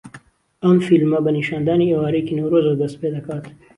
ئەم 0.63 0.77
فیلمە 0.87 1.19
بە 1.25 1.31
نیشاندانی 1.37 1.91
ئێوارەیەکی 1.91 2.37
نەورۆزەوە 2.39 2.79
دەست 2.81 2.97
پێدەکات 3.01 3.45